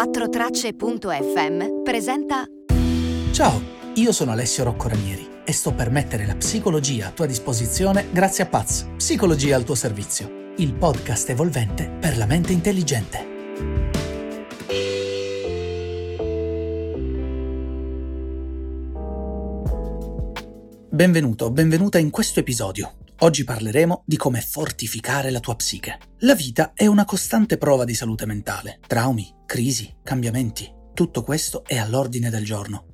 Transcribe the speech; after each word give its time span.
4tracce.fm 0.00 1.82
presenta 1.84 2.46
Ciao, 3.32 3.60
io 3.96 4.12
sono 4.12 4.30
Alessio 4.30 4.64
Rocco 4.64 4.88
Ranieri 4.88 5.28
e 5.44 5.52
sto 5.52 5.74
per 5.74 5.90
mettere 5.90 6.24
la 6.24 6.36
psicologia 6.36 7.08
a 7.08 7.10
tua 7.10 7.26
disposizione 7.26 8.06
grazie 8.10 8.44
a 8.44 8.46
Paz, 8.46 8.88
Psicologia 8.96 9.56
al 9.56 9.64
tuo 9.64 9.74
servizio, 9.74 10.54
il 10.56 10.72
podcast 10.72 11.28
evolvente 11.28 11.90
per 12.00 12.16
la 12.16 12.24
mente 12.24 12.54
intelligente. 12.54 13.28
Benvenuto, 20.88 21.50
benvenuta 21.50 21.98
in 21.98 22.08
questo 22.08 22.40
episodio. 22.40 22.94
Oggi 23.22 23.44
parleremo 23.44 24.04
di 24.06 24.16
come 24.16 24.40
fortificare 24.40 25.30
la 25.30 25.40
tua 25.40 25.54
psiche. 25.54 25.98
La 26.20 26.34
vita 26.34 26.72
è 26.74 26.86
una 26.86 27.04
costante 27.04 27.58
prova 27.58 27.84
di 27.84 27.92
salute 27.92 28.24
mentale. 28.24 28.80
Traumi, 28.86 29.30
crisi, 29.44 29.94
cambiamenti, 30.02 30.66
tutto 30.94 31.22
questo 31.22 31.62
è 31.66 31.76
all'ordine 31.76 32.30
del 32.30 32.46
giorno. 32.46 32.86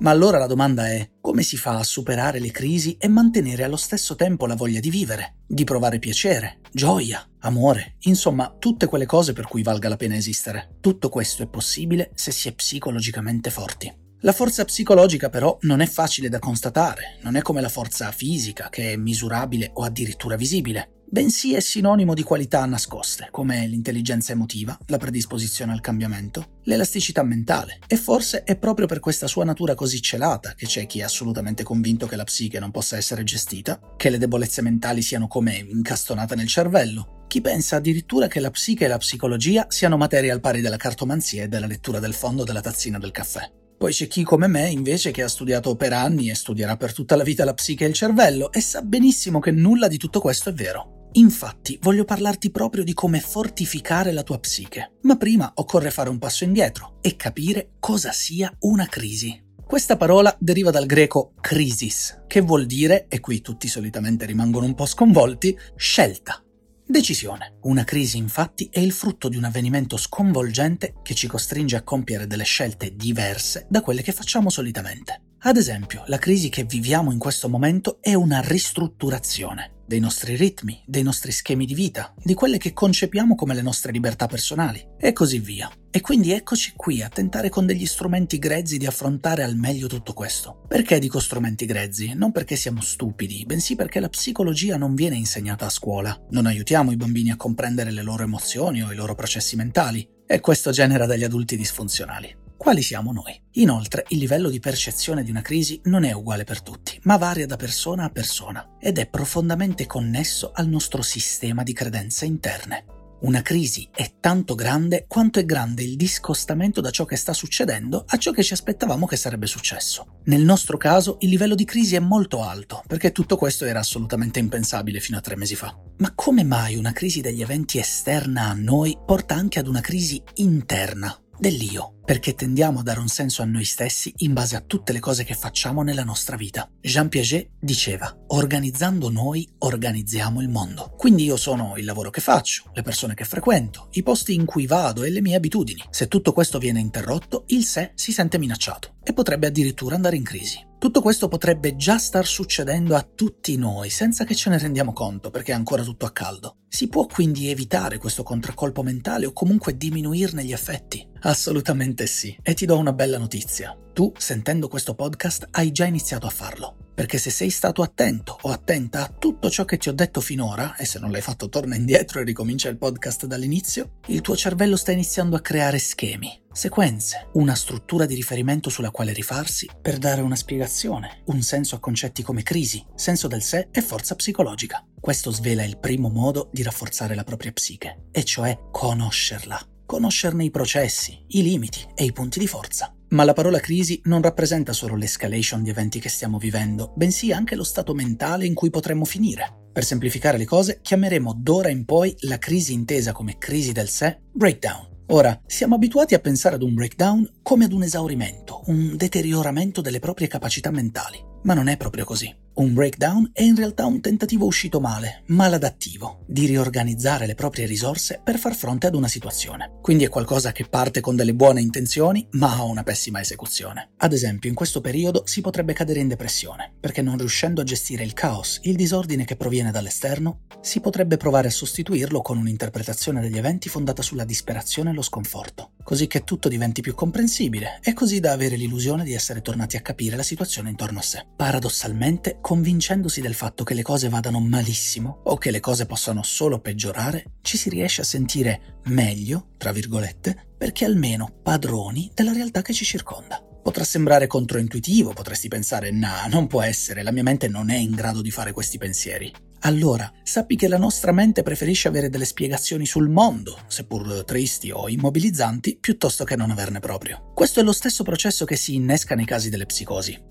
Ma 0.00 0.10
allora 0.10 0.36
la 0.36 0.46
domanda 0.46 0.88
è 0.88 1.12
come 1.22 1.42
si 1.42 1.56
fa 1.56 1.78
a 1.78 1.84
superare 1.84 2.38
le 2.38 2.50
crisi 2.50 2.98
e 2.98 3.08
mantenere 3.08 3.64
allo 3.64 3.76
stesso 3.76 4.14
tempo 4.14 4.46
la 4.46 4.56
voglia 4.56 4.80
di 4.80 4.90
vivere, 4.90 5.36
di 5.46 5.64
provare 5.64 5.98
piacere, 5.98 6.60
gioia, 6.70 7.26
amore, 7.40 7.96
insomma 8.00 8.54
tutte 8.58 8.84
quelle 8.84 9.06
cose 9.06 9.32
per 9.32 9.46
cui 9.46 9.62
valga 9.62 9.88
la 9.88 9.96
pena 9.96 10.16
esistere. 10.16 10.76
Tutto 10.80 11.08
questo 11.08 11.42
è 11.42 11.48
possibile 11.48 12.10
se 12.14 12.30
si 12.30 12.48
è 12.48 12.52
psicologicamente 12.52 13.48
forti. 13.48 14.01
La 14.24 14.32
forza 14.32 14.64
psicologica 14.64 15.30
però 15.30 15.58
non 15.62 15.80
è 15.80 15.86
facile 15.86 16.28
da 16.28 16.38
constatare, 16.38 17.18
non 17.22 17.34
è 17.34 17.42
come 17.42 17.60
la 17.60 17.68
forza 17.68 18.12
fisica 18.12 18.68
che 18.70 18.92
è 18.92 18.96
misurabile 18.96 19.72
o 19.74 19.82
addirittura 19.82 20.36
visibile, 20.36 21.02
bensì 21.10 21.54
è 21.54 21.60
sinonimo 21.60 22.14
di 22.14 22.22
qualità 22.22 22.64
nascoste, 22.64 23.26
come 23.32 23.66
l'intelligenza 23.66 24.30
emotiva, 24.30 24.78
la 24.86 24.96
predisposizione 24.96 25.72
al 25.72 25.80
cambiamento, 25.80 26.60
l'elasticità 26.62 27.24
mentale. 27.24 27.80
E 27.88 27.96
forse 27.96 28.44
è 28.44 28.56
proprio 28.56 28.86
per 28.86 29.00
questa 29.00 29.26
sua 29.26 29.42
natura 29.42 29.74
così 29.74 30.00
celata 30.00 30.54
che 30.54 30.66
c'è 30.66 30.86
chi 30.86 31.00
è 31.00 31.02
assolutamente 31.02 31.64
convinto 31.64 32.06
che 32.06 32.14
la 32.14 32.22
psiche 32.22 32.60
non 32.60 32.70
possa 32.70 32.96
essere 32.96 33.24
gestita, 33.24 33.80
che 33.96 34.08
le 34.08 34.18
debolezze 34.18 34.62
mentali 34.62 35.02
siano 35.02 35.26
come 35.26 35.56
incastonate 35.56 36.36
nel 36.36 36.46
cervello, 36.46 37.24
chi 37.26 37.40
pensa 37.40 37.74
addirittura 37.74 38.28
che 38.28 38.38
la 38.38 38.50
psiche 38.50 38.84
e 38.84 38.88
la 38.88 38.98
psicologia 38.98 39.66
siano 39.68 39.96
materie 39.96 40.30
al 40.30 40.40
pari 40.40 40.60
della 40.60 40.76
cartomanzia 40.76 41.42
e 41.42 41.48
della 41.48 41.66
lettura 41.66 41.98
del 41.98 42.14
fondo 42.14 42.44
della 42.44 42.60
tazzina 42.60 43.00
del 43.00 43.10
caffè. 43.10 43.50
Poi 43.82 43.92
c'è 43.92 44.06
chi 44.06 44.22
come 44.22 44.46
me 44.46 44.70
invece 44.70 45.10
che 45.10 45.24
ha 45.24 45.28
studiato 45.28 45.74
per 45.74 45.92
anni 45.92 46.30
e 46.30 46.36
studierà 46.36 46.76
per 46.76 46.92
tutta 46.92 47.16
la 47.16 47.24
vita 47.24 47.44
la 47.44 47.52
psiche 47.52 47.84
e 47.84 47.88
il 47.88 47.94
cervello 47.94 48.52
e 48.52 48.60
sa 48.60 48.80
benissimo 48.80 49.40
che 49.40 49.50
nulla 49.50 49.88
di 49.88 49.96
tutto 49.96 50.20
questo 50.20 50.50
è 50.50 50.52
vero. 50.52 51.08
Infatti 51.14 51.80
voglio 51.82 52.04
parlarti 52.04 52.52
proprio 52.52 52.84
di 52.84 52.94
come 52.94 53.18
fortificare 53.18 54.12
la 54.12 54.22
tua 54.22 54.38
psiche. 54.38 54.98
Ma 55.00 55.16
prima 55.16 55.50
occorre 55.56 55.90
fare 55.90 56.10
un 56.10 56.20
passo 56.20 56.44
indietro 56.44 56.98
e 57.00 57.16
capire 57.16 57.72
cosa 57.80 58.12
sia 58.12 58.54
una 58.60 58.86
crisi. 58.86 59.36
Questa 59.66 59.96
parola 59.96 60.32
deriva 60.38 60.70
dal 60.70 60.86
greco 60.86 61.32
crisis, 61.40 62.22
che 62.28 62.40
vuol 62.40 62.66
dire, 62.66 63.06
e 63.08 63.18
qui 63.18 63.40
tutti 63.40 63.66
solitamente 63.66 64.26
rimangono 64.26 64.64
un 64.64 64.76
po' 64.76 64.86
sconvolti, 64.86 65.58
scelta. 65.74 66.40
Decisione. 66.86 67.58
Una 67.62 67.84
crisi 67.84 68.18
infatti 68.18 68.68
è 68.70 68.80
il 68.80 68.92
frutto 68.92 69.28
di 69.28 69.36
un 69.36 69.44
avvenimento 69.44 69.96
sconvolgente 69.96 70.94
che 71.02 71.14
ci 71.14 71.26
costringe 71.26 71.76
a 71.76 71.82
compiere 71.82 72.26
delle 72.26 72.44
scelte 72.44 72.94
diverse 72.94 73.66
da 73.68 73.80
quelle 73.80 74.02
che 74.02 74.12
facciamo 74.12 74.50
solitamente. 74.50 75.31
Ad 75.44 75.56
esempio, 75.56 76.04
la 76.06 76.18
crisi 76.18 76.50
che 76.50 76.62
viviamo 76.62 77.10
in 77.10 77.18
questo 77.18 77.48
momento 77.48 77.98
è 78.00 78.14
una 78.14 78.40
ristrutturazione 78.40 79.80
dei 79.84 79.98
nostri 79.98 80.36
ritmi, 80.36 80.80
dei 80.86 81.02
nostri 81.02 81.32
schemi 81.32 81.66
di 81.66 81.74
vita, 81.74 82.14
di 82.22 82.32
quelle 82.32 82.58
che 82.58 82.72
concepiamo 82.72 83.34
come 83.34 83.52
le 83.52 83.60
nostre 83.60 83.90
libertà 83.90 84.28
personali, 84.28 84.86
e 84.96 85.12
così 85.12 85.40
via. 85.40 85.68
E 85.90 86.00
quindi 86.00 86.30
eccoci 86.30 86.74
qui 86.76 87.02
a 87.02 87.08
tentare 87.08 87.48
con 87.48 87.66
degli 87.66 87.84
strumenti 87.86 88.38
grezzi 88.38 88.78
di 88.78 88.86
affrontare 88.86 89.42
al 89.42 89.56
meglio 89.56 89.88
tutto 89.88 90.12
questo. 90.12 90.62
Perché 90.68 91.00
dico 91.00 91.18
strumenti 91.18 91.66
grezzi? 91.66 92.14
Non 92.14 92.30
perché 92.30 92.54
siamo 92.54 92.80
stupidi, 92.80 93.44
bensì 93.44 93.74
perché 93.74 93.98
la 93.98 94.08
psicologia 94.08 94.76
non 94.76 94.94
viene 94.94 95.16
insegnata 95.16 95.66
a 95.66 95.70
scuola. 95.70 96.16
Non 96.30 96.46
aiutiamo 96.46 96.92
i 96.92 96.96
bambini 96.96 97.32
a 97.32 97.36
comprendere 97.36 97.90
le 97.90 98.02
loro 98.02 98.22
emozioni 98.22 98.80
o 98.80 98.92
i 98.92 98.96
loro 98.96 99.16
processi 99.16 99.56
mentali, 99.56 100.08
e 100.24 100.38
questo 100.38 100.70
genera 100.70 101.04
degli 101.04 101.24
adulti 101.24 101.56
disfunzionali 101.56 102.41
quali 102.62 102.82
siamo 102.82 103.10
noi. 103.10 103.36
Inoltre, 103.54 104.04
il 104.10 104.18
livello 104.18 104.48
di 104.48 104.60
percezione 104.60 105.24
di 105.24 105.30
una 105.30 105.42
crisi 105.42 105.80
non 105.86 106.04
è 106.04 106.12
uguale 106.12 106.44
per 106.44 106.62
tutti, 106.62 106.96
ma 107.02 107.16
varia 107.16 107.44
da 107.44 107.56
persona 107.56 108.04
a 108.04 108.08
persona 108.08 108.76
ed 108.78 108.98
è 108.98 109.08
profondamente 109.08 109.84
connesso 109.84 110.52
al 110.54 110.68
nostro 110.68 111.02
sistema 111.02 111.64
di 111.64 111.72
credenze 111.72 112.24
interne. 112.24 112.84
Una 113.22 113.42
crisi 113.42 113.88
è 113.92 114.12
tanto 114.20 114.54
grande 114.54 115.06
quanto 115.08 115.40
è 115.40 115.44
grande 115.44 115.82
il 115.82 115.96
discostamento 115.96 116.80
da 116.80 116.90
ciò 116.90 117.04
che 117.04 117.16
sta 117.16 117.32
succedendo 117.32 118.04
a 118.06 118.16
ciò 118.16 118.30
che 118.30 118.44
ci 118.44 118.52
aspettavamo 118.52 119.06
che 119.06 119.16
sarebbe 119.16 119.46
successo. 119.46 120.20
Nel 120.26 120.42
nostro 120.42 120.76
caso 120.76 121.16
il 121.22 121.30
livello 121.30 121.56
di 121.56 121.64
crisi 121.64 121.96
è 121.96 122.00
molto 122.00 122.44
alto, 122.44 122.84
perché 122.86 123.10
tutto 123.10 123.36
questo 123.36 123.64
era 123.64 123.80
assolutamente 123.80 124.38
impensabile 124.38 125.00
fino 125.00 125.18
a 125.18 125.20
tre 125.20 125.34
mesi 125.34 125.56
fa. 125.56 125.76
Ma 125.98 126.12
come 126.14 126.44
mai 126.44 126.76
una 126.76 126.92
crisi 126.92 127.20
degli 127.20 127.42
eventi 127.42 127.78
esterna 127.78 128.50
a 128.50 128.54
noi 128.54 128.96
porta 129.04 129.34
anche 129.34 129.58
ad 129.58 129.66
una 129.66 129.80
crisi 129.80 130.22
interna, 130.34 131.16
dell'io, 131.42 131.96
perché 132.04 132.36
tendiamo 132.36 132.78
a 132.78 132.82
dare 132.84 133.00
un 133.00 133.08
senso 133.08 133.42
a 133.42 133.44
noi 133.44 133.64
stessi 133.64 134.12
in 134.18 134.32
base 134.32 134.54
a 134.54 134.60
tutte 134.60 134.92
le 134.92 135.00
cose 135.00 135.24
che 135.24 135.34
facciamo 135.34 135.82
nella 135.82 136.04
nostra 136.04 136.36
vita. 136.36 136.70
Jean 136.80 137.08
Piaget 137.08 137.50
diceva, 137.58 138.16
organizzando 138.28 139.10
noi 139.10 139.48
organizziamo 139.58 140.40
il 140.40 140.48
mondo. 140.48 140.94
Quindi 140.96 141.24
io 141.24 141.36
sono 141.36 141.76
il 141.76 141.84
lavoro 141.84 142.10
che 142.10 142.20
faccio, 142.20 142.70
le 142.74 142.82
persone 142.82 143.14
che 143.14 143.24
frequento, 143.24 143.88
i 143.94 144.04
posti 144.04 144.34
in 144.34 144.44
cui 144.44 144.68
vado 144.68 145.02
e 145.02 145.10
le 145.10 145.20
mie 145.20 145.34
abitudini. 145.34 145.82
Se 145.90 146.06
tutto 146.06 146.32
questo 146.32 146.60
viene 146.60 146.78
interrotto, 146.78 147.42
il 147.48 147.64
sé 147.64 147.90
si 147.96 148.12
sente 148.12 148.38
minacciato 148.38 148.98
e 149.02 149.12
potrebbe 149.12 149.48
addirittura 149.48 149.96
andare 149.96 150.14
in 150.14 150.22
crisi. 150.22 150.64
Tutto 150.78 151.02
questo 151.02 151.26
potrebbe 151.26 151.74
già 151.74 151.98
star 151.98 152.24
succedendo 152.24 152.94
a 152.94 153.02
tutti 153.02 153.56
noi 153.56 153.90
senza 153.90 154.24
che 154.24 154.36
ce 154.36 154.48
ne 154.48 154.58
rendiamo 154.58 154.92
conto 154.92 155.30
perché 155.30 155.50
è 155.50 155.56
ancora 155.56 155.82
tutto 155.82 156.06
a 156.06 156.12
caldo. 156.12 156.58
Si 156.68 156.86
può 156.86 157.06
quindi 157.06 157.50
evitare 157.50 157.98
questo 157.98 158.22
contraccolpo 158.22 158.84
mentale 158.84 159.26
o 159.26 159.32
comunque 159.32 159.76
diminuirne 159.76 160.44
gli 160.44 160.52
effetti? 160.52 161.10
Assolutamente 161.22 162.06
sì. 162.06 162.36
E 162.42 162.54
ti 162.54 162.66
do 162.66 162.76
una 162.78 162.92
bella 162.92 163.18
notizia. 163.18 163.76
Tu, 163.92 164.12
sentendo 164.16 164.68
questo 164.68 164.94
podcast, 164.94 165.46
hai 165.52 165.70
già 165.70 165.84
iniziato 165.84 166.26
a 166.26 166.30
farlo. 166.30 166.76
Perché 166.94 167.18
se 167.18 167.30
sei 167.30 167.50
stato 167.50 167.82
attento 167.82 168.36
o 168.42 168.50
attenta 168.50 169.02
a 169.02 169.08
tutto 169.08 169.48
ciò 169.48 169.64
che 169.64 169.78
ti 169.78 169.88
ho 169.88 169.92
detto 169.92 170.20
finora, 170.20 170.76
e 170.76 170.84
se 170.84 170.98
non 170.98 171.10
l'hai 171.10 171.20
fatto 171.20 171.48
torna 171.48 171.76
indietro 171.76 172.20
e 172.20 172.24
ricomincia 172.24 172.68
il 172.68 172.76
podcast 172.76 173.26
dall'inizio, 173.26 173.98
il 174.08 174.20
tuo 174.20 174.36
cervello 174.36 174.76
sta 174.76 174.92
iniziando 174.92 175.36
a 175.36 175.40
creare 175.40 175.78
schemi, 175.78 176.42
sequenze, 176.52 177.28
una 177.34 177.54
struttura 177.54 178.04
di 178.04 178.14
riferimento 178.14 178.68
sulla 178.68 178.90
quale 178.90 179.12
rifarsi 179.12 179.68
per 179.80 179.98
dare 179.98 180.20
una 180.20 180.36
spiegazione, 180.36 181.22
un 181.26 181.40
senso 181.40 181.76
a 181.76 181.80
concetti 181.80 182.22
come 182.22 182.42
crisi, 182.42 182.84
senso 182.94 183.26
del 183.26 183.42
sé 183.42 183.68
e 183.70 183.80
forza 183.80 184.14
psicologica. 184.14 184.84
Questo 185.00 185.30
svela 185.30 185.64
il 185.64 185.78
primo 185.78 186.08
modo 186.08 186.50
di 186.52 186.62
rafforzare 186.62 187.14
la 187.14 187.24
propria 187.24 187.52
psiche, 187.52 188.08
e 188.10 188.22
cioè 188.22 188.58
conoscerla 188.70 189.66
conoscerne 189.92 190.42
i 190.42 190.50
processi, 190.50 191.22
i 191.28 191.42
limiti 191.42 191.86
e 191.94 192.04
i 192.04 192.12
punti 192.12 192.38
di 192.38 192.46
forza. 192.46 192.94
Ma 193.10 193.24
la 193.24 193.34
parola 193.34 193.60
crisi 193.60 194.00
non 194.04 194.22
rappresenta 194.22 194.72
solo 194.72 194.96
l'escalation 194.96 195.62
di 195.62 195.68
eventi 195.68 196.00
che 196.00 196.08
stiamo 196.08 196.38
vivendo, 196.38 196.94
bensì 196.96 197.30
anche 197.30 197.54
lo 197.54 197.62
stato 197.62 197.92
mentale 197.92 198.46
in 198.46 198.54
cui 198.54 198.70
potremmo 198.70 199.04
finire. 199.04 199.68
Per 199.70 199.84
semplificare 199.84 200.38
le 200.38 200.46
cose, 200.46 200.78
chiameremo 200.80 201.34
d'ora 201.36 201.68
in 201.68 201.84
poi 201.84 202.16
la 202.20 202.38
crisi 202.38 202.72
intesa 202.72 203.12
come 203.12 203.36
crisi 203.36 203.72
del 203.72 203.90
sé 203.90 204.18
breakdown. 204.32 204.88
Ora, 205.08 205.38
siamo 205.44 205.74
abituati 205.74 206.14
a 206.14 206.20
pensare 206.20 206.54
ad 206.54 206.62
un 206.62 206.72
breakdown 206.72 207.30
come 207.42 207.66
ad 207.66 207.72
un 207.72 207.82
esaurimento, 207.82 208.62
un 208.68 208.96
deterioramento 208.96 209.82
delle 209.82 209.98
proprie 209.98 210.26
capacità 210.26 210.70
mentali, 210.70 211.22
ma 211.42 211.52
non 211.52 211.68
è 211.68 211.76
proprio 211.76 212.06
così. 212.06 212.34
Un 212.54 212.74
breakdown 212.74 213.30
è 213.32 213.42
in 213.42 213.56
realtà 213.56 213.86
un 213.86 214.02
tentativo 214.02 214.44
uscito 214.44 214.78
male, 214.78 215.22
maladattivo, 215.28 216.24
di 216.26 216.44
riorganizzare 216.44 217.24
le 217.24 217.34
proprie 217.34 217.64
risorse 217.64 218.20
per 218.22 218.38
far 218.38 218.54
fronte 218.54 218.86
ad 218.86 218.94
una 218.94 219.08
situazione. 219.08 219.78
Quindi 219.80 220.04
è 220.04 220.10
qualcosa 220.10 220.52
che 220.52 220.66
parte 220.68 221.00
con 221.00 221.16
delle 221.16 221.32
buone 221.32 221.62
intenzioni, 221.62 222.28
ma 222.32 222.54
ha 222.54 222.64
una 222.64 222.82
pessima 222.82 223.22
esecuzione. 223.22 223.92
Ad 223.96 224.12
esempio, 224.12 224.50
in 224.50 224.54
questo 224.54 224.82
periodo 224.82 225.22
si 225.24 225.40
potrebbe 225.40 225.72
cadere 225.72 226.00
in 226.00 226.08
depressione, 226.08 226.74
perché 226.78 227.00
non 227.00 227.16
riuscendo 227.16 227.62
a 227.62 227.64
gestire 227.64 228.04
il 228.04 228.12
caos, 228.12 228.60
il 228.64 228.76
disordine 228.76 229.24
che 229.24 229.36
proviene 229.36 229.70
dall'esterno, 229.70 230.40
si 230.60 230.80
potrebbe 230.80 231.16
provare 231.16 231.48
a 231.48 231.52
sostituirlo 231.52 232.20
con 232.20 232.36
un'interpretazione 232.36 233.22
degli 233.22 233.38
eventi 233.38 233.70
fondata 233.70 234.02
sulla 234.02 234.24
disperazione 234.24 234.90
e 234.90 234.92
lo 234.92 235.02
sconforto, 235.02 235.71
così 235.82 236.06
che 236.06 236.24
tutto 236.24 236.48
diventi 236.48 236.80
più 236.80 236.94
comprensibile 236.94 237.80
e 237.82 237.92
così 237.92 238.20
da 238.20 238.32
avere 238.32 238.56
l'illusione 238.56 239.04
di 239.04 239.12
essere 239.12 239.42
tornati 239.42 239.76
a 239.76 239.80
capire 239.80 240.16
la 240.16 240.22
situazione 240.22 240.70
intorno 240.70 240.98
a 240.98 241.02
sé. 241.02 241.26
Paradossalmente, 241.36 242.38
convincendosi 242.40 243.20
del 243.20 243.34
fatto 243.34 243.64
che 243.64 243.74
le 243.74 243.82
cose 243.82 244.08
vadano 244.08 244.40
malissimo 244.40 245.20
o 245.24 245.36
che 245.36 245.50
le 245.50 245.60
cose 245.60 245.86
possano 245.86 246.22
solo 246.22 246.60
peggiorare, 246.60 247.24
ci 247.42 247.56
si 247.56 247.68
riesce 247.68 248.00
a 248.00 248.04
sentire 248.04 248.80
meglio, 248.84 249.48
tra 249.58 249.72
virgolette, 249.72 250.54
perché 250.56 250.84
almeno 250.84 251.32
padroni 251.42 252.10
della 252.14 252.32
realtà 252.32 252.62
che 252.62 252.72
ci 252.72 252.84
circonda. 252.84 253.42
Potrà 253.62 253.84
sembrare 253.84 254.26
controintuitivo, 254.26 255.12
potresti 255.12 255.48
pensare, 255.48 255.92
nah, 255.92 256.26
non 256.26 256.48
può 256.48 256.62
essere, 256.62 257.02
la 257.02 257.12
mia 257.12 257.22
mente 257.22 257.46
non 257.46 257.70
è 257.70 257.76
in 257.76 257.92
grado 257.92 258.20
di 258.20 258.30
fare 258.30 258.52
questi 258.52 258.76
pensieri. 258.76 259.32
Allora 259.62 260.10
sappi 260.22 260.56
che 260.56 260.68
la 260.68 260.78
nostra 260.78 261.12
mente 261.12 261.42
preferisce 261.42 261.88
avere 261.88 262.08
delle 262.08 262.24
spiegazioni 262.24 262.86
sul 262.86 263.08
mondo, 263.08 263.58
seppur 263.66 264.24
tristi 264.24 264.70
o 264.70 264.88
immobilizzanti, 264.88 265.78
piuttosto 265.80 266.24
che 266.24 266.36
non 266.36 266.50
averne 266.50 266.80
proprio. 266.80 267.32
Questo 267.34 267.60
è 267.60 267.62
lo 267.62 267.72
stesso 267.72 268.02
processo 268.02 268.44
che 268.44 268.56
si 268.56 268.74
innesca 268.74 269.14
nei 269.14 269.24
casi 269.24 269.50
delle 269.50 269.66
psicosi. 269.66 270.30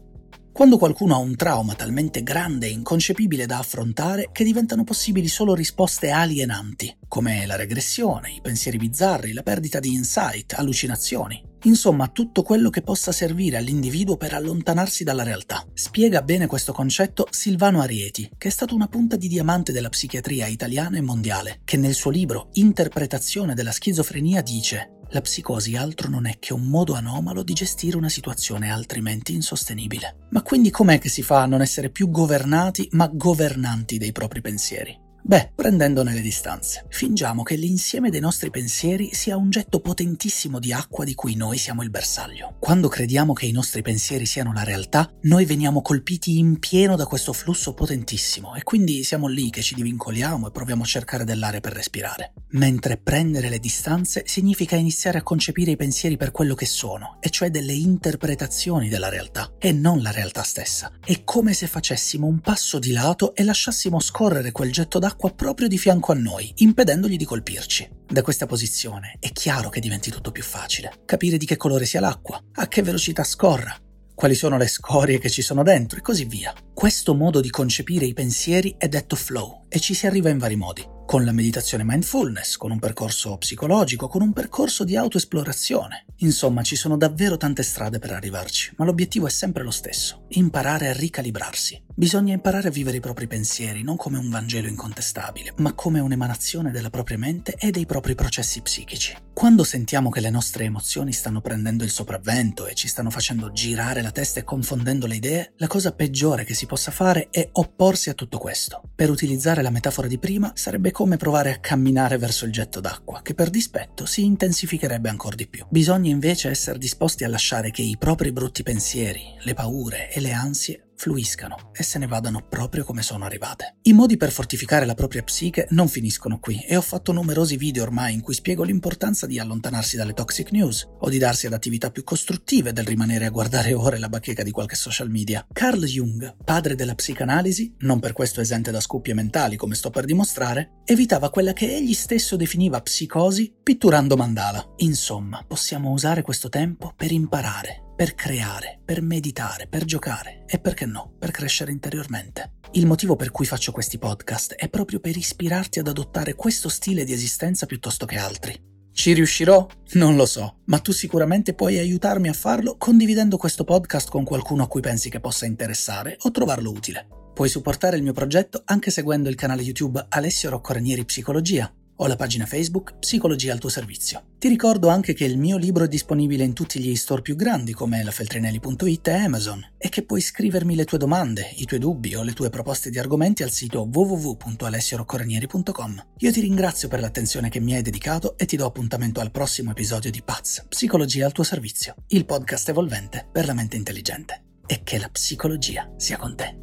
Quando 0.51 0.77
qualcuno 0.77 1.15
ha 1.15 1.19
un 1.19 1.35
trauma 1.37 1.75
talmente 1.75 2.23
grande 2.23 2.67
e 2.67 2.71
inconcepibile 2.71 3.45
da 3.45 3.59
affrontare 3.59 4.29
che 4.33 4.43
diventano 4.43 4.83
possibili 4.83 5.29
solo 5.29 5.55
risposte 5.55 6.09
alienanti, 6.09 6.93
come 7.07 7.45
la 7.45 7.55
regressione, 7.55 8.31
i 8.31 8.41
pensieri 8.41 8.77
bizzarri, 8.77 9.31
la 9.31 9.43
perdita 9.43 9.79
di 9.79 9.93
insight, 9.93 10.53
allucinazioni. 10.57 11.50
Insomma, 11.63 12.07
tutto 12.07 12.43
quello 12.43 12.69
che 12.69 12.81
possa 12.81 13.11
servire 13.11 13.57
all'individuo 13.57 14.17
per 14.17 14.33
allontanarsi 14.33 15.03
dalla 15.03 15.23
realtà. 15.23 15.65
Spiega 15.73 16.21
bene 16.21 16.47
questo 16.47 16.73
concetto 16.73 17.27
Silvano 17.29 17.81
Arieti, 17.81 18.29
che 18.37 18.47
è 18.47 18.51
stato 18.51 18.73
una 18.73 18.87
punta 18.87 19.15
di 19.15 19.27
diamante 19.27 19.71
della 19.71 19.89
psichiatria 19.89 20.47
italiana 20.47 20.97
e 20.97 21.01
mondiale, 21.01 21.61
che 21.63 21.77
nel 21.77 21.93
suo 21.93 22.09
libro 22.09 22.49
Interpretazione 22.53 23.53
della 23.53 23.71
schizofrenia 23.71 24.41
dice 24.41 24.95
la 25.13 25.21
psicosi 25.21 25.75
altro 25.75 26.09
non 26.09 26.25
è 26.25 26.39
che 26.39 26.53
un 26.53 26.63
modo 26.63 26.93
anomalo 26.93 27.43
di 27.43 27.51
gestire 27.51 27.97
una 27.97 28.07
situazione 28.07 28.71
altrimenti 28.71 29.33
insostenibile. 29.33 30.27
Ma 30.29 30.41
quindi 30.41 30.71
com'è 30.71 30.99
che 30.99 31.09
si 31.09 31.21
fa 31.21 31.41
a 31.41 31.45
non 31.45 31.61
essere 31.61 31.89
più 31.89 32.09
governati 32.09 32.87
ma 32.91 33.09
governanti 33.13 33.97
dei 33.97 34.13
propri 34.13 34.39
pensieri? 34.39 34.97
Beh, 35.23 35.51
prendendone 35.53 36.13
le 36.13 36.21
distanze, 36.21 36.85
fingiamo 36.89 37.43
che 37.43 37.55
l'insieme 37.55 38.09
dei 38.09 38.19
nostri 38.19 38.49
pensieri 38.49 39.13
sia 39.13 39.37
un 39.37 39.51
getto 39.51 39.79
potentissimo 39.79 40.57
di 40.57 40.73
acqua 40.73 41.05
di 41.05 41.13
cui 41.13 41.35
noi 41.35 41.59
siamo 41.59 41.83
il 41.83 41.91
bersaglio. 41.91 42.55
Quando 42.59 42.87
crediamo 42.87 43.33
che 43.33 43.45
i 43.45 43.51
nostri 43.51 43.83
pensieri 43.83 44.25
siano 44.25 44.51
la 44.51 44.63
realtà, 44.63 45.11
noi 45.21 45.45
veniamo 45.45 45.83
colpiti 45.83 46.39
in 46.39 46.57
pieno 46.57 46.95
da 46.95 47.05
questo 47.05 47.33
flusso 47.33 47.75
potentissimo 47.75 48.55
e 48.55 48.63
quindi 48.63 49.03
siamo 49.03 49.27
lì 49.27 49.51
che 49.51 49.61
ci 49.61 49.75
divincoliamo 49.75 50.47
e 50.47 50.51
proviamo 50.51 50.81
a 50.81 50.87
cercare 50.87 51.23
dell'aria 51.23 51.59
per 51.59 51.73
respirare. 51.73 52.33
Mentre 52.53 52.97
prendere 52.97 53.49
le 53.49 53.59
distanze 53.59 54.23
significa 54.25 54.75
iniziare 54.75 55.19
a 55.19 55.23
concepire 55.23 55.71
i 55.71 55.77
pensieri 55.77 56.17
per 56.17 56.31
quello 56.31 56.55
che 56.55 56.65
sono, 56.65 57.17
e 57.21 57.29
cioè 57.29 57.51
delle 57.51 57.73
interpretazioni 57.73 58.89
della 58.89 59.07
realtà, 59.07 59.53
e 59.59 59.71
non 59.71 60.01
la 60.01 60.11
realtà 60.11 60.41
stessa. 60.41 60.91
È 60.99 61.23
come 61.23 61.53
se 61.53 61.67
facessimo 61.67 62.25
un 62.25 62.39
passo 62.39 62.79
di 62.79 62.91
lato 62.91 63.35
e 63.35 63.43
lasciassimo 63.43 63.99
scorrere 63.99 64.51
quel 64.51 64.71
getto 64.71 64.97
d'acqua 64.97 65.09
l'acqua 65.11 65.31
proprio 65.31 65.67
di 65.67 65.77
fianco 65.77 66.13
a 66.13 66.15
noi, 66.15 66.51
impedendogli 66.57 67.17
di 67.17 67.25
colpirci. 67.25 67.89
Da 68.07 68.21
questa 68.21 68.45
posizione 68.45 69.17
è 69.19 69.31
chiaro 69.33 69.69
che 69.69 69.81
diventi 69.81 70.09
tutto 70.09 70.31
più 70.31 70.41
facile. 70.41 70.93
Capire 71.05 71.37
di 71.37 71.45
che 71.45 71.57
colore 71.57 71.85
sia 71.85 71.99
l'acqua, 71.99 72.41
a 72.53 72.67
che 72.67 72.81
velocità 72.81 73.25
scorra, 73.25 73.75
quali 74.15 74.35
sono 74.35 74.57
le 74.57 74.67
scorie 74.67 75.19
che 75.19 75.29
ci 75.29 75.41
sono 75.41 75.63
dentro 75.63 75.97
e 75.97 76.01
così 76.01 76.23
via. 76.23 76.53
Questo 76.73 77.13
modo 77.13 77.41
di 77.41 77.49
concepire 77.49 78.05
i 78.05 78.13
pensieri 78.13 78.75
è 78.77 78.87
detto 78.87 79.17
flow 79.17 79.65
e 79.67 79.79
ci 79.79 79.93
si 79.93 80.07
arriva 80.07 80.29
in 80.29 80.37
vari 80.37 80.55
modi 80.55 80.99
con 81.11 81.25
la 81.25 81.33
meditazione 81.33 81.83
mindfulness, 81.83 82.55
con 82.55 82.71
un 82.71 82.79
percorso 82.79 83.35
psicologico, 83.35 84.07
con 84.07 84.21
un 84.21 84.31
percorso 84.31 84.85
di 84.85 84.95
autoesplorazione. 84.95 86.05
Insomma, 86.19 86.61
ci 86.61 86.77
sono 86.77 86.95
davvero 86.95 87.35
tante 87.35 87.63
strade 87.63 87.99
per 87.99 88.11
arrivarci, 88.11 88.75
ma 88.77 88.85
l'obiettivo 88.85 89.27
è 89.27 89.29
sempre 89.29 89.61
lo 89.61 89.71
stesso, 89.71 90.27
imparare 90.29 90.87
a 90.87 90.93
ricalibrarsi. 90.93 91.83
Bisogna 91.93 92.33
imparare 92.33 92.69
a 92.69 92.71
vivere 92.71 92.97
i 92.97 93.01
propri 93.01 93.27
pensieri 93.27 93.83
non 93.83 93.97
come 93.97 94.17
un 94.17 94.29
Vangelo 94.29 94.69
incontestabile, 94.69 95.53
ma 95.57 95.73
come 95.73 95.99
un'emanazione 95.99 96.71
della 96.71 96.89
propria 96.89 97.17
mente 97.17 97.55
e 97.57 97.71
dei 97.71 97.85
propri 97.85 98.15
processi 98.15 98.61
psichici. 98.61 99.13
Quando 99.33 99.63
sentiamo 99.63 100.09
che 100.09 100.21
le 100.21 100.29
nostre 100.29 100.63
emozioni 100.63 101.11
stanno 101.11 101.41
prendendo 101.41 101.83
il 101.83 101.89
sopravvento 101.89 102.67
e 102.67 102.75
ci 102.75 102.87
stanno 102.87 103.09
facendo 103.09 103.51
girare 103.51 104.01
la 104.01 104.11
testa 104.11 104.39
e 104.39 104.43
confondendo 104.43 105.07
le 105.07 105.15
idee, 105.15 105.53
la 105.57 105.67
cosa 105.67 105.91
peggiore 105.91 106.45
che 106.45 106.53
si 106.53 106.65
possa 106.65 106.91
fare 106.91 107.27
è 107.29 107.49
opporsi 107.53 108.09
a 108.09 108.13
tutto 108.13 108.37
questo. 108.37 108.81
Per 108.95 109.09
utilizzare 109.09 109.61
la 109.61 109.69
metafora 109.69 110.07
di 110.07 110.17
prima, 110.17 110.51
sarebbe 110.55 110.91
come 110.91 111.00
provare 111.17 111.51
a 111.51 111.59
camminare 111.59 112.17
verso 112.17 112.45
il 112.45 112.51
getto 112.51 112.79
d'acqua, 112.79 113.21
che 113.21 113.33
per 113.33 113.49
dispetto 113.49 114.05
si 114.05 114.23
intensificherebbe 114.23 115.09
ancora 115.09 115.35
di 115.35 115.47
più. 115.47 115.65
Bisogna 115.69 116.09
invece 116.09 116.49
essere 116.49 116.77
disposti 116.77 117.23
a 117.23 117.29
lasciare 117.29 117.71
che 117.71 117.81
i 117.81 117.97
propri 117.97 118.31
brutti 118.31 118.63
pensieri, 118.63 119.21
le 119.41 119.53
paure 119.53 120.11
e 120.11 120.19
le 120.19 120.31
ansie 120.31 120.85
fluiscano 121.01 121.71
e 121.73 121.81
se 121.81 121.97
ne 121.97 122.05
vadano 122.05 122.45
proprio 122.47 122.83
come 122.83 123.01
sono 123.01 123.25
arrivate. 123.25 123.77
I 123.83 123.93
modi 123.93 124.17
per 124.17 124.31
fortificare 124.31 124.85
la 124.85 124.93
propria 124.93 125.23
psiche 125.23 125.65
non 125.71 125.87
finiscono 125.87 126.37
qui 126.39 126.61
e 126.61 126.75
ho 126.75 126.81
fatto 126.81 127.11
numerosi 127.11 127.57
video 127.57 127.81
ormai 127.81 128.13
in 128.13 128.21
cui 128.21 128.35
spiego 128.35 128.61
l'importanza 128.61 129.25
di 129.25 129.39
allontanarsi 129.39 129.95
dalle 129.95 130.13
toxic 130.13 130.51
news 130.51 130.87
o 130.99 131.09
di 131.09 131.17
darsi 131.17 131.47
ad 131.47 131.53
attività 131.53 131.89
più 131.89 132.03
costruttive 132.03 132.71
del 132.71 132.85
rimanere 132.85 133.25
a 133.25 133.31
guardare 133.31 133.73
ore 133.73 133.97
la 133.97 134.09
bacheca 134.09 134.43
di 134.43 134.51
qualche 134.51 134.75
social 134.75 135.09
media. 135.09 135.43
Carl 135.51 135.83
Jung, 135.85 136.35
padre 136.45 136.75
della 136.75 136.93
psicanalisi, 136.93 137.73
non 137.79 137.99
per 137.99 138.13
questo 138.13 138.39
esente 138.39 138.69
da 138.69 138.79
scuppie 138.79 139.15
mentali 139.15 139.55
come 139.55 139.73
sto 139.73 139.89
per 139.89 140.05
dimostrare, 140.05 140.81
evitava 140.85 141.31
quella 141.31 141.53
che 141.53 141.75
egli 141.75 141.95
stesso 141.95 142.35
definiva 142.35 142.79
psicosi 142.79 143.51
pitturando 143.63 144.15
mandala. 144.15 144.73
Insomma, 144.77 145.43
possiamo 145.47 145.89
usare 145.89 146.21
questo 146.21 146.47
tempo 146.47 146.93
per 146.95 147.11
imparare 147.11 147.85
per 148.01 148.15
creare, 148.15 148.79
per 148.83 149.03
meditare, 149.03 149.67
per 149.67 149.85
giocare 149.85 150.43
e 150.47 150.57
perché 150.57 150.87
no, 150.87 151.13
per 151.19 151.29
crescere 151.29 151.71
interiormente. 151.71 152.53
Il 152.71 152.87
motivo 152.87 153.15
per 153.15 153.29
cui 153.29 153.45
faccio 153.45 153.71
questi 153.71 153.99
podcast 153.99 154.55
è 154.55 154.69
proprio 154.69 154.99
per 154.99 155.15
ispirarti 155.15 155.77
ad 155.77 155.87
adottare 155.87 156.33
questo 156.33 156.67
stile 156.67 157.03
di 157.03 157.13
esistenza 157.13 157.67
piuttosto 157.67 158.07
che 158.07 158.17
altri. 158.17 158.59
Ci 158.91 159.13
riuscirò? 159.13 159.67
Non 159.91 160.15
lo 160.15 160.25
so, 160.25 160.61
ma 160.65 160.79
tu 160.79 160.91
sicuramente 160.91 161.53
puoi 161.53 161.77
aiutarmi 161.77 162.27
a 162.27 162.33
farlo 162.33 162.75
condividendo 162.75 163.37
questo 163.37 163.65
podcast 163.65 164.09
con 164.09 164.23
qualcuno 164.23 164.63
a 164.63 164.67
cui 164.67 164.81
pensi 164.81 165.11
che 165.11 165.19
possa 165.19 165.45
interessare 165.45 166.17
o 166.21 166.31
trovarlo 166.31 166.71
utile. 166.71 167.05
Puoi 167.35 167.49
supportare 167.49 167.97
il 167.97 168.01
mio 168.01 168.13
progetto 168.13 168.63
anche 168.65 168.89
seguendo 168.89 169.29
il 169.29 169.35
canale 169.35 169.61
YouTube 169.61 170.03
Alessio 170.09 170.49
Rocco 170.49 170.73
Ranieri 170.73 171.05
Psicologia 171.05 171.71
ho 172.03 172.07
la 172.07 172.15
pagina 172.15 172.47
Facebook 172.47 172.97
Psicologia 172.97 173.53
al 173.53 173.59
tuo 173.59 173.69
servizio. 173.69 174.23
Ti 174.39 174.47
ricordo 174.47 174.89
anche 174.89 175.13
che 175.13 175.23
il 175.23 175.37
mio 175.37 175.57
libro 175.57 175.83
è 175.83 175.87
disponibile 175.87 176.43
in 176.43 176.53
tutti 176.53 176.79
gli 176.79 176.95
store 176.95 177.21
più 177.21 177.35
grandi 177.35 177.73
come 177.73 178.03
la 178.03 178.09
Feltrinelli.it 178.09 179.07
e 179.07 179.13
Amazon 179.13 179.73
e 179.77 179.87
che 179.89 180.03
puoi 180.03 180.19
scrivermi 180.19 180.73
le 180.73 180.85
tue 180.85 180.97
domande, 180.97 181.53
i 181.57 181.65
tuoi 181.65 181.79
dubbi 181.79 182.15
o 182.15 182.23
le 182.23 182.33
tue 182.33 182.49
proposte 182.49 182.89
di 182.89 182.97
argomenti 182.97 183.43
al 183.43 183.51
sito 183.51 183.87
www.alessioroccoranieri.com. 183.91 186.05
Io 186.17 186.31
ti 186.31 186.41
ringrazio 186.41 186.87
per 186.87 187.01
l'attenzione 187.01 187.49
che 187.49 187.59
mi 187.59 187.75
hai 187.75 187.83
dedicato 187.83 188.35
e 188.35 188.45
ti 188.45 188.55
do 188.55 188.65
appuntamento 188.65 189.19
al 189.19 189.29
prossimo 189.29 189.69
episodio 189.69 190.09
di 190.09 190.23
Paz, 190.23 190.65
Psicologia 190.67 191.27
al 191.27 191.33
tuo 191.33 191.43
servizio, 191.43 191.93
il 192.07 192.25
podcast 192.25 192.67
evolvente 192.69 193.27
per 193.31 193.45
la 193.45 193.53
mente 193.53 193.77
intelligente. 193.77 194.41
E 194.65 194.81
che 194.83 194.97
la 194.97 195.09
psicologia 195.09 195.87
sia 195.97 196.17
con 196.17 196.35
te. 196.35 196.57